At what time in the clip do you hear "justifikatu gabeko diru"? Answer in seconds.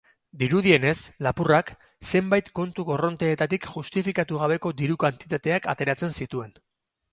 3.75-4.99